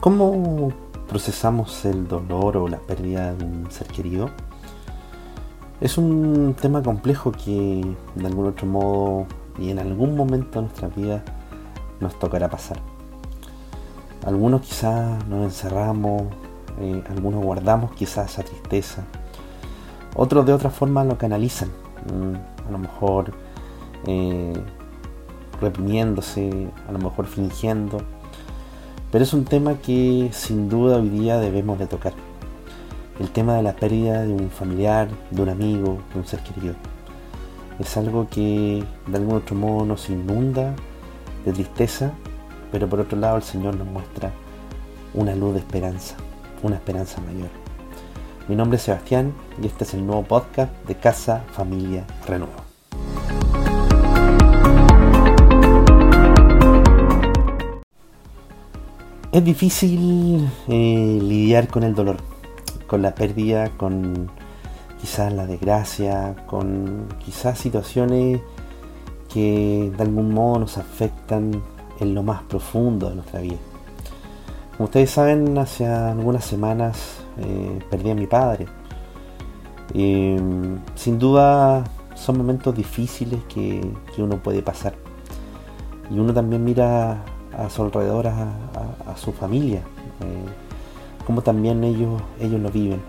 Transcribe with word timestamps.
¿Cómo 0.00 0.72
procesamos 1.08 1.84
el 1.84 2.06
dolor 2.06 2.58
o 2.58 2.68
la 2.68 2.78
pérdida 2.78 3.34
de 3.34 3.44
un 3.44 3.70
ser 3.70 3.86
querido? 3.86 4.30
Es 5.80 5.96
un 5.98 6.54
tema 6.60 6.82
complejo 6.82 7.32
que 7.32 7.82
de 8.14 8.26
algún 8.26 8.46
otro 8.46 8.66
modo 8.66 9.26
y 9.58 9.70
en 9.70 9.78
algún 9.78 10.14
momento 10.14 10.60
de 10.60 10.66
nuestra 10.66 10.88
vida 10.88 11.24
nos 11.98 12.18
tocará 12.18 12.48
pasar. 12.48 12.78
Algunos 14.24 14.60
quizás 14.60 15.26
nos 15.28 15.44
encerramos, 15.44 16.24
eh, 16.78 17.02
algunos 17.08 17.42
guardamos 17.42 17.92
quizás 17.92 18.32
esa 18.32 18.42
tristeza, 18.42 19.02
otros 20.14 20.44
de 20.44 20.52
otra 20.52 20.70
forma 20.70 21.04
lo 21.04 21.16
canalizan, 21.16 21.70
mm, 22.12 22.68
a 22.68 22.70
lo 22.70 22.78
mejor 22.78 23.32
eh, 24.06 24.52
reprimiéndose, 25.60 26.68
a 26.86 26.92
lo 26.92 26.98
mejor 26.98 27.26
fingiendo, 27.26 27.98
pero 29.10 29.24
es 29.24 29.32
un 29.32 29.44
tema 29.44 29.74
que 29.74 30.30
sin 30.32 30.68
duda 30.68 30.98
hoy 30.98 31.08
día 31.08 31.38
debemos 31.38 31.78
de 31.78 31.86
tocar. 31.86 32.12
El 33.20 33.30
tema 33.30 33.54
de 33.56 33.62
la 33.62 33.74
pérdida 33.74 34.22
de 34.24 34.32
un 34.32 34.50
familiar, 34.50 35.08
de 35.30 35.42
un 35.42 35.48
amigo, 35.48 35.98
de 36.12 36.20
un 36.20 36.26
ser 36.26 36.40
querido. 36.40 36.74
Es 37.78 37.96
algo 37.96 38.28
que 38.28 38.84
de 39.06 39.16
algún 39.16 39.36
otro 39.36 39.54
modo 39.54 39.86
nos 39.86 40.08
inunda 40.10 40.74
de 41.44 41.52
tristeza, 41.52 42.12
pero 42.72 42.88
por 42.88 43.00
otro 43.00 43.18
lado 43.18 43.36
el 43.36 43.42
Señor 43.42 43.76
nos 43.76 43.86
muestra 43.86 44.32
una 45.14 45.34
luz 45.34 45.54
de 45.54 45.60
esperanza, 45.60 46.16
una 46.62 46.76
esperanza 46.76 47.20
mayor. 47.20 47.50
Mi 48.48 48.54
nombre 48.54 48.76
es 48.76 48.82
Sebastián 48.82 49.32
y 49.62 49.66
este 49.66 49.84
es 49.84 49.94
el 49.94 50.06
nuevo 50.06 50.22
podcast 50.22 50.72
de 50.86 50.94
Casa 50.94 51.44
Familia 51.52 52.04
Renuevo. 52.26 52.65
Es 59.36 59.44
difícil 59.44 60.48
eh, 60.66 61.18
lidiar 61.22 61.68
con 61.68 61.82
el 61.82 61.94
dolor, 61.94 62.16
con 62.86 63.02
la 63.02 63.14
pérdida, 63.14 63.68
con 63.76 64.30
quizás 64.98 65.30
la 65.30 65.46
desgracia, 65.46 66.34
con 66.46 67.06
quizás 67.22 67.58
situaciones 67.58 68.40
que 69.30 69.92
de 69.94 70.02
algún 70.02 70.32
modo 70.32 70.60
nos 70.60 70.78
afectan 70.78 71.62
en 72.00 72.14
lo 72.14 72.22
más 72.22 72.44
profundo 72.44 73.10
de 73.10 73.16
nuestra 73.16 73.40
vida. 73.42 73.58
Como 74.74 74.86
ustedes 74.86 75.10
saben, 75.10 75.58
hace 75.58 75.84
algunas 75.86 76.42
semanas 76.42 77.18
eh, 77.36 77.78
perdí 77.90 78.12
a 78.12 78.14
mi 78.14 78.26
padre. 78.26 78.64
sin 79.92 81.18
duda 81.18 81.84
son 82.14 82.38
momentos 82.38 82.74
difíciles 82.74 83.40
que 83.50 83.82
uno 84.16 84.42
puede 84.42 84.62
pasar. 84.62 84.94
Y 86.10 86.18
uno 86.18 86.32
también 86.32 86.64
mira 86.64 87.22
a 87.56 87.70
su 87.70 87.82
alrededor, 87.82 88.26
a, 88.26 89.16
su 89.16 89.32
familia, 89.32 89.78
eh, 89.78 91.24
como 91.26 91.42
también 91.42 91.82
ellos, 91.84 92.20
ellos 92.40 92.60
lo 92.60 92.70
viven. 92.70 93.00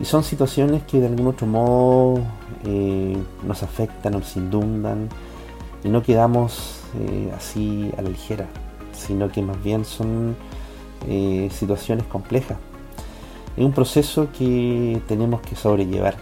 Y 0.00 0.04
son 0.06 0.24
situaciones 0.24 0.82
que 0.84 0.98
de 0.98 1.08
algún 1.08 1.26
otro 1.26 1.46
modo 1.46 2.20
eh, 2.64 3.16
nos 3.46 3.62
afectan, 3.62 4.14
nos 4.14 4.34
inundan 4.36 5.08
y 5.84 5.88
no 5.88 6.02
quedamos 6.02 6.80
eh, 6.98 7.30
así 7.36 7.92
a 7.98 8.02
la 8.02 8.08
ligera, 8.08 8.46
sino 8.92 9.30
que 9.30 9.42
más 9.42 9.62
bien 9.62 9.84
son 9.84 10.36
situaciones 11.50 12.04
complejas. 12.06 12.58
Es 13.56 13.64
un 13.64 13.72
proceso 13.72 14.28
que 14.38 15.00
tenemos 15.08 15.40
que 15.40 15.56
sobrellevar 15.56 16.14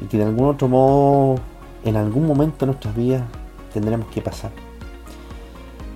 y 0.00 0.06
que 0.06 0.18
de 0.18 0.24
algún 0.24 0.48
otro 0.48 0.68
modo, 0.68 1.40
en 1.84 1.96
algún 1.96 2.24
momento 2.24 2.58
de 2.60 2.66
nuestras 2.66 2.94
vidas, 2.94 3.24
tendremos 3.72 4.06
que 4.08 4.20
pasar. 4.20 4.52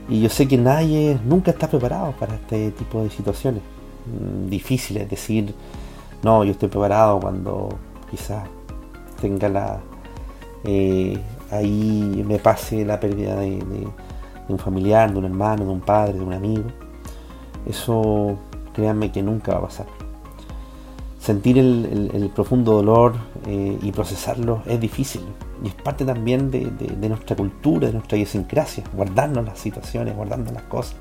Y 0.08 0.20
yo 0.20 0.28
sé 0.28 0.48
que 0.48 0.58
nadie 0.58 1.18
nunca 1.24 1.52
está 1.52 1.68
preparado 1.68 2.12
para 2.12 2.34
este 2.34 2.70
tipo 2.72 3.02
de 3.02 3.10
situaciones 3.10 3.62
mm, 4.06 4.48
difíciles. 4.48 5.08
Decir, 5.08 5.54
no, 6.22 6.44
yo 6.44 6.52
estoy 6.52 6.68
preparado 6.68 7.20
cuando 7.20 7.68
quizás 8.10 8.44
tenga 9.20 9.48
la. 9.48 9.80
Eh, 10.64 11.18
ahí 11.50 12.24
me 12.26 12.38
pase 12.38 12.84
la 12.84 12.98
pérdida 12.98 13.36
de, 13.36 13.62
un 14.48 14.58
familiar, 14.58 15.12
de 15.12 15.18
un 15.18 15.24
hermano, 15.24 15.64
de 15.64 15.70
un 15.70 15.80
padre, 15.80 16.14
de 16.14 16.24
un 16.24 16.32
amigo. 16.32 16.64
Eso, 17.66 18.36
créanme 18.74 19.12
que 19.12 19.22
nunca 19.22 19.52
va 19.52 19.58
a 19.58 19.62
pasar. 19.62 20.01
Sentir 21.22 21.56
el, 21.56 22.30
profundo 22.34 22.72
dolor 22.72 23.14
eh, 23.46 23.78
y 23.80 23.92
procesarlo 23.92 24.64
es 24.66 24.80
difícil 24.80 25.20
y 25.62 25.68
es 25.68 25.74
parte 25.74 26.04
también 26.04 26.50
de, 26.50 27.08
nuestra 27.08 27.36
cultura, 27.36 27.86
de 27.86 27.92
nuestra 27.92 28.18
idiosincrasia, 28.18 28.82
guardarnos 28.92 29.44
las 29.44 29.60
situaciones, 29.60 30.16
guardando 30.16 30.50
las 30.50 30.64
cosas. 30.64 30.96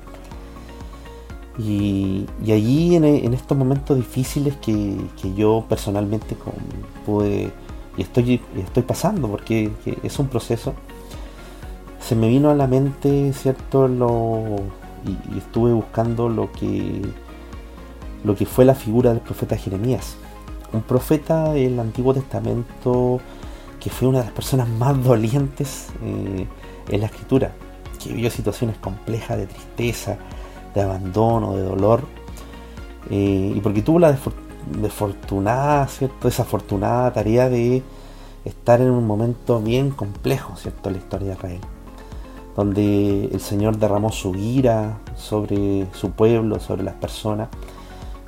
Y, 1.58 2.26
allí 2.42 2.94
en, 2.94 3.34
estos 3.34 3.58
momentos 3.58 3.96
difíciles 3.96 4.54
que, 4.62 4.96
yo 5.36 5.64
personalmente 5.68 6.36
pude 7.04 7.50
y 7.96 8.02
estoy, 8.02 8.40
estoy 8.56 8.84
pasando, 8.84 9.26
porque 9.26 9.72
es 10.04 10.18
un 10.20 10.28
proceso, 10.28 10.72
se 12.00 12.14
me 12.14 12.28
vino 12.28 12.48
a 12.50 12.54
la 12.54 12.68
mente, 12.68 13.32
¿cierto? 13.32 13.88
Lo, 13.88 14.56
y, 15.04 15.38
estuve 15.38 15.72
buscando 15.72 16.28
lo 16.28 16.52
que, 16.52 17.02
lo 18.24 18.34
que 18.34 18.46
fue 18.46 18.64
la 18.64 18.74
figura 18.74 19.10
del 19.10 19.20
profeta 19.20 19.56
Jeremías. 19.56 20.16
Un 20.72 20.82
profeta 20.82 21.52
del 21.52 21.78
Antiguo 21.78 22.14
Testamento 22.14 23.20
que 23.82 23.90
fue 23.90 24.06
una 24.06 24.18
de 24.20 24.26
las 24.26 24.32
personas 24.32 24.68
más 24.68 25.02
dolientes 25.02 25.88
eh, 26.04 26.46
en 26.88 27.00
la 27.00 27.06
escritura, 27.06 27.52
que 28.00 28.10
vivió 28.12 28.30
situaciones 28.30 28.76
complejas 28.76 29.38
de 29.38 29.46
tristeza, 29.46 30.18
de 30.72 30.82
abandono, 30.82 31.56
de 31.56 31.62
dolor, 31.62 32.02
eh, 33.10 33.52
y 33.56 33.60
porque 33.60 33.82
tuvo 33.82 33.98
la 33.98 34.16
desafortunada, 34.66 35.88
¿cierto? 35.88 36.28
desafortunada 36.28 37.12
tarea 37.12 37.48
de 37.48 37.82
estar 38.44 38.80
en 38.80 38.90
un 38.90 39.04
momento 39.04 39.60
bien 39.60 39.90
complejo, 39.90 40.54
¿cierto?, 40.56 40.88
en 40.88 40.94
la 40.94 40.98
historia 41.00 41.28
de 41.28 41.34
Israel, 41.34 41.60
donde 42.54 43.24
el 43.32 43.40
Señor 43.40 43.78
derramó 43.78 44.12
su 44.12 44.36
ira 44.36 45.00
sobre 45.16 45.88
su 45.92 46.12
pueblo, 46.12 46.60
sobre 46.60 46.84
las 46.84 46.94
personas, 46.94 47.48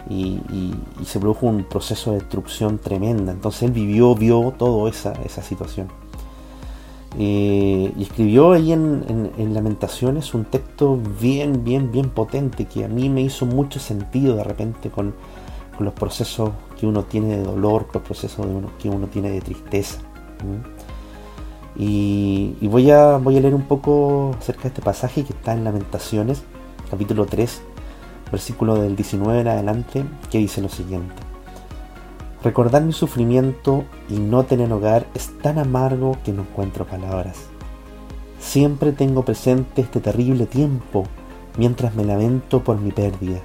y, 0.09 0.75
se 1.05 1.19
produjo 1.19 1.47
un 1.47 1.65
proceso 1.65 2.13
de 2.13 2.19
destrucción 2.19 2.79
tremenda. 2.79 3.33
Entonces 3.33 3.65
él 3.65 3.73
vivió, 3.73 4.15
vio 4.15 4.53
toda 4.57 4.91
esa, 4.91 5.13
esa 5.25 5.43
situación. 5.43 5.89
Eh, 7.17 7.93
y 7.97 8.03
escribió 8.03 8.53
ahí 8.53 8.73
en, 8.73 9.55
Lamentaciones 9.55 10.35
un 10.35 10.45
texto 10.45 10.99
bien, 11.21 11.63
bien, 11.63 11.93
bien 11.93 12.11
potente 12.11 12.65
que 12.65 12.85
a 12.85 12.89
mí 12.89 13.09
me 13.09 13.21
hizo 13.21 13.47
mucho 13.47 13.79
sentido 13.79 14.35
de 14.35 14.43
repente 14.43 14.91
con, 14.91 15.15
los 15.79 15.93
procesos 15.93 16.51
que 16.79 16.87
uno 16.87 17.03
tiene 17.03 17.37
de 17.37 17.43
dolor, 17.43 17.87
con 17.87 17.95
los 17.95 18.03
procesos 18.05 18.47
que 18.79 18.89
uno 18.89 19.07
tiene 19.09 19.31
de 19.31 19.41
tristeza. 19.41 19.99
Y, 21.77 22.57
y, 22.61 22.69
voy, 22.69 22.91
a, 22.91 23.17
voy 23.19 23.37
a 23.37 23.41
leer 23.41 23.55
un 23.55 23.63
poco 23.63 24.37
acerca 24.39 24.63
de 24.63 24.69
este 24.69 24.83
pasaje 24.83 25.25
que 25.25 25.33
está 25.33 25.53
en 25.53 25.65
Lamentaciones, 25.65 26.45
capítulo 26.91 27.27
3, 27.27 27.61
versículo 28.35 28.75
del 28.75 28.97
19 28.97 29.43
en 29.43 29.49
adelante, 29.49 30.05
que 30.29 30.39
dice 30.39 30.61
lo 30.61 30.69
siguiente. 30.69 31.15
Recordar 32.43 32.83
mi 32.83 32.93
sufrimiento 32.93 33.85
y 34.11 34.19
no 34.19 34.43
tener 34.43 34.73
hogar 34.73 35.07
es 35.15 35.31
tan 35.41 35.59
amargo 35.59 36.17
que 36.25 36.33
no 36.33 36.43
encuentro 36.43 36.85
palabras. 36.85 37.37
Siempre 38.41 38.91
tengo 38.91 39.25
presente 39.25 39.83
este 39.83 40.01
terrible 40.01 40.47
tiempo 40.47 41.05
mientras 41.57 41.95
me 41.95 42.05
lamento 42.05 42.65
por 42.65 42.81
mi 42.81 42.91
pérdida. 42.91 43.39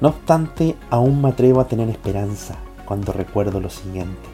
No 0.00 0.08
obstante, 0.08 0.74
aún 0.88 1.20
me 1.20 1.28
atrevo 1.28 1.60
a 1.60 1.68
tener 1.68 1.90
esperanza 1.90 2.56
cuando 2.86 3.12
recuerdo 3.12 3.60
lo 3.60 3.68
siguiente. 3.68 4.26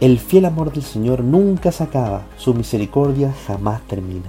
El 0.00 0.18
fiel 0.18 0.44
amor 0.44 0.72
del 0.72 0.82
Señor 0.82 1.24
nunca 1.24 1.72
se 1.72 1.84
acaba, 1.84 2.26
su 2.36 2.52
misericordia 2.52 3.32
jamás 3.46 3.80
termina. 3.86 4.28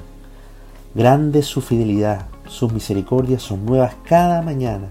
Grande 0.96 1.40
es 1.40 1.46
su 1.46 1.60
fidelidad, 1.60 2.28
sus 2.48 2.72
misericordias 2.72 3.42
son 3.42 3.66
nuevas 3.66 3.96
cada 4.04 4.42
mañana. 4.42 4.90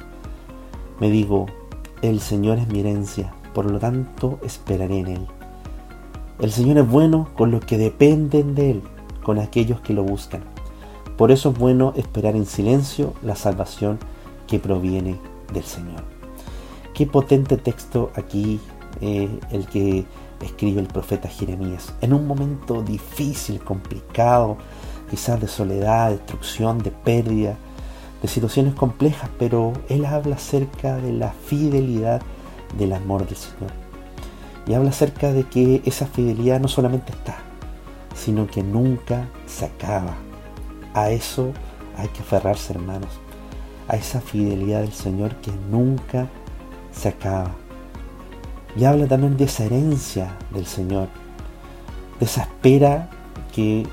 Me 1.00 1.10
digo, 1.10 1.46
el 2.02 2.20
Señor 2.20 2.58
es 2.58 2.68
mi 2.68 2.80
herencia, 2.80 3.34
por 3.54 3.70
lo 3.70 3.78
tanto 3.78 4.38
esperaré 4.42 4.98
en 4.98 5.06
Él. 5.08 5.26
El 6.40 6.50
Señor 6.50 6.78
es 6.78 6.88
bueno 6.88 7.28
con 7.36 7.50
los 7.50 7.64
que 7.64 7.78
dependen 7.78 8.54
de 8.54 8.72
Él, 8.72 8.82
con 9.22 9.38
aquellos 9.38 9.80
que 9.80 9.94
lo 9.94 10.02
buscan. 10.02 10.42
Por 11.16 11.30
eso 11.30 11.50
es 11.50 11.58
bueno 11.58 11.92
esperar 11.96 12.34
en 12.34 12.46
silencio 12.46 13.14
la 13.22 13.36
salvación 13.36 13.98
que 14.46 14.58
proviene 14.58 15.18
del 15.52 15.64
Señor. 15.64 16.02
Qué 16.92 17.06
potente 17.06 17.56
texto 17.56 18.10
aquí 18.14 18.60
eh, 19.00 19.28
el 19.50 19.66
que 19.66 20.04
escribe 20.40 20.80
el 20.80 20.86
profeta 20.86 21.28
Jeremías. 21.28 21.94
En 22.00 22.12
un 22.12 22.26
momento 22.26 22.82
difícil, 22.82 23.60
complicado, 23.60 24.56
quizás 25.10 25.40
de 25.40 25.48
soledad, 25.48 26.10
destrucción, 26.10 26.78
de 26.78 26.90
pérdida, 26.90 27.56
de 28.22 28.28
situaciones 28.28 28.74
complejas, 28.74 29.28
pero 29.38 29.72
él 29.88 30.06
habla 30.06 30.36
acerca 30.36 30.96
de 30.96 31.12
la 31.12 31.32
fidelidad 31.32 32.22
del 32.78 32.92
amor 32.92 33.26
del 33.26 33.36
Señor. 33.36 33.70
Y 34.66 34.74
habla 34.74 34.90
acerca 34.90 35.32
de 35.32 35.44
que 35.44 35.82
esa 35.84 36.06
fidelidad 36.06 36.58
no 36.58 36.68
solamente 36.68 37.12
está, 37.12 37.36
sino 38.14 38.46
que 38.46 38.62
nunca 38.62 39.28
se 39.46 39.66
acaba. 39.66 40.14
A 40.94 41.10
eso 41.10 41.52
hay 41.96 42.08
que 42.08 42.20
aferrarse, 42.20 42.72
hermanos. 42.72 43.10
a 43.86 43.96
esa 43.96 44.20
fidelidad 44.20 44.80
del 44.80 44.94
Señor 44.94 45.34
que 45.36 45.52
nunca 45.70 46.28
se 46.90 47.10
acaba. 47.10 47.50
Y 48.76 48.84
habla 48.84 49.06
también 49.06 49.36
de 49.36 49.44
esa 49.44 49.64
herencia 49.64 50.36
del 50.50 50.66
Señor, 50.66 51.08
de 52.18 52.24
esa 52.24 52.42
espera 52.42 53.10
que 53.54 53.86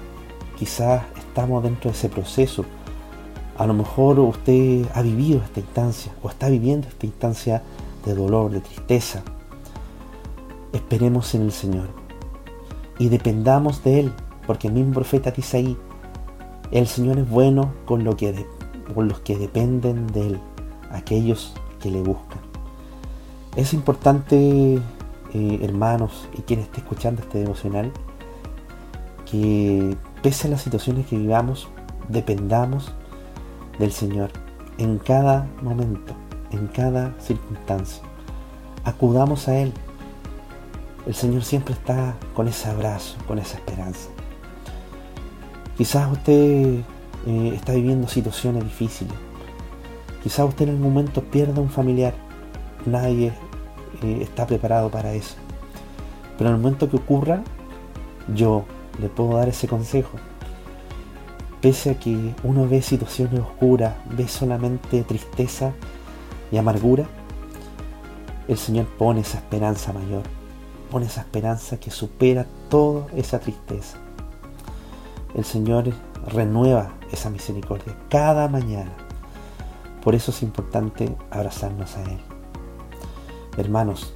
quizás 0.61 1.01
estamos 1.17 1.63
dentro 1.63 1.89
de 1.89 1.97
ese 1.97 2.07
proceso. 2.07 2.65
A 3.57 3.65
lo 3.65 3.73
mejor 3.73 4.19
usted 4.19 4.85
ha 4.93 5.01
vivido 5.01 5.41
esta 5.43 5.59
instancia 5.59 6.11
o 6.21 6.29
está 6.29 6.49
viviendo 6.49 6.87
esta 6.87 7.07
instancia 7.07 7.63
de 8.05 8.13
dolor, 8.13 8.51
de 8.51 8.59
tristeza. 8.61 9.23
Esperemos 10.71 11.33
en 11.33 11.41
el 11.41 11.51
Señor 11.51 11.89
y 12.99 13.09
dependamos 13.09 13.83
de 13.83 14.01
Él, 14.01 14.13
porque 14.45 14.67
el 14.67 14.73
mismo 14.73 14.93
profeta 14.93 15.31
dice 15.31 15.57
ahí, 15.57 15.77
el 16.69 16.85
Señor 16.85 17.17
es 17.17 17.27
bueno 17.27 17.73
con, 17.85 18.03
lo 18.03 18.15
que 18.15 18.45
con 18.93 19.07
los 19.07 19.19
que 19.21 19.39
dependen 19.39 20.05
de 20.05 20.27
Él, 20.27 20.39
aquellos 20.91 21.55
que 21.79 21.89
le 21.89 22.03
buscan. 22.03 22.39
Es 23.55 23.73
importante, 23.73 24.75
eh, 24.75 25.59
hermanos, 25.63 26.29
y 26.37 26.43
quien 26.43 26.59
esté 26.59 26.81
escuchando 26.81 27.23
este 27.23 27.39
devocional, 27.39 27.91
que 29.25 29.97
pese 30.21 30.47
a 30.47 30.51
las 30.51 30.61
situaciones 30.61 31.07
que 31.07 31.17
vivamos, 31.17 31.67
dependamos 32.09 32.91
del 33.79 33.91
Señor 33.91 34.31
en 34.77 34.97
cada 34.97 35.47
momento, 35.61 36.13
en 36.51 36.67
cada 36.67 37.13
circunstancia. 37.19 38.03
Acudamos 38.83 39.47
a 39.47 39.57
Él. 39.57 39.73
El 41.05 41.15
Señor 41.15 41.43
siempre 41.43 41.73
está 41.73 42.15
con 42.35 42.47
ese 42.47 42.69
abrazo, 42.69 43.17
con 43.27 43.39
esa 43.39 43.57
esperanza. 43.57 44.09
Quizás 45.77 46.11
usted 46.11 46.81
eh, 47.25 47.51
está 47.55 47.73
viviendo 47.73 48.07
situaciones 48.07 48.63
difíciles. 48.63 49.13
Quizás 50.23 50.47
usted 50.47 50.67
en 50.67 50.75
algún 50.75 50.93
momento 50.93 51.23
pierda 51.23 51.61
un 51.61 51.69
familiar. 51.69 52.13
Nadie 52.85 53.33
eh, 54.03 54.19
está 54.21 54.45
preparado 54.45 54.89
para 54.89 55.13
eso. 55.13 55.35
Pero 56.37 56.49
en 56.49 56.55
el 56.55 56.61
momento 56.61 56.89
que 56.89 56.97
ocurra, 56.97 57.43
yo 58.33 58.65
le 59.01 59.09
puedo 59.09 59.37
dar 59.37 59.49
ese 59.49 59.67
consejo. 59.67 60.17
Pese 61.59 61.91
a 61.91 61.99
que 61.99 62.33
uno 62.43 62.67
ve 62.67 62.81
situaciones 62.81 63.39
oscuras, 63.39 63.95
ve 64.09 64.27
solamente 64.27 65.03
tristeza 65.03 65.73
y 66.51 66.57
amargura, 66.57 67.05
el 68.47 68.57
Señor 68.57 68.85
pone 68.85 69.21
esa 69.21 69.37
esperanza 69.37 69.93
mayor, 69.93 70.23
pone 70.89 71.05
esa 71.05 71.21
esperanza 71.21 71.77
que 71.77 71.91
supera 71.91 72.45
toda 72.69 73.07
esa 73.15 73.39
tristeza 73.39 73.97
el 75.35 75.45
Señor 75.45 75.93
renueva 76.27 76.93
esa 77.11 77.29
misericordia 77.29 77.95
cada 78.09 78.47
mañana. 78.47 78.91
Por 80.03 80.15
eso 80.15 80.31
es 80.31 80.41
importante 80.43 81.15
abrazarnos 81.29 81.95
a 81.95 82.03
Él. 82.03 82.19
Hermanos, 83.57 84.13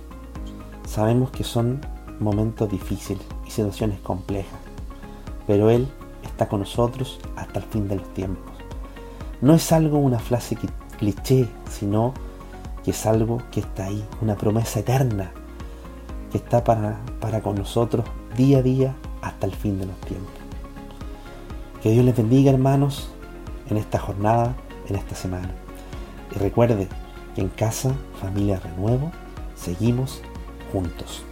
sabemos 0.88 1.32
que 1.32 1.44
son 1.44 1.82
momentos 2.20 2.70
difíciles 2.70 3.24
y 3.46 3.52
situaciones 3.52 4.00
complejas, 4.00 4.60
pero 5.48 5.70
Él 5.70 5.88
está 6.24 6.48
con 6.48 6.62
nosotros 6.62 7.20
hasta 7.36 7.60
el 7.60 7.66
fin 7.66 7.88
de 7.88 7.96
los 7.98 8.14
tiempos. 8.14 8.54
No 9.42 9.54
es 9.54 9.72
algo, 9.72 9.98
una 9.98 10.20
frase 10.20 10.58
cliché, 10.98 11.48
sino 11.70 12.14
que 12.84 12.92
es 12.92 13.06
algo 13.06 13.42
que 13.52 13.60
está 13.60 13.86
ahí, 13.86 14.04
una 14.22 14.36
promesa 14.36 14.80
eterna 14.80 15.32
que 16.32 16.38
está 16.38 16.64
para, 16.64 17.00
para 17.20 17.42
con 17.42 17.56
nosotros 17.56 18.06
día 18.36 18.60
a 18.60 18.62
día 18.62 18.96
hasta 19.22 19.46
el 19.46 19.54
fin 19.54 19.80
de 19.80 19.86
los 19.86 19.98
tiempos. 20.02 20.34
Que 21.82 21.92
Dios 21.92 22.06
les 22.06 22.16
bendiga 22.16 22.52
hermanos 22.52 23.10
en 23.70 23.78
esta 23.78 24.00
jornada, 24.00 24.56
en 24.88 24.96
esta 24.96 25.16
semana. 25.16 25.52
Y 26.36 26.40
recuerde 26.40 26.88
que 27.36 27.42
en 27.42 27.50
casa, 27.50 27.94
familia 28.20 28.60
renuevo, 28.60 29.12
seguimos 29.56 30.22
juntos. 30.72 31.24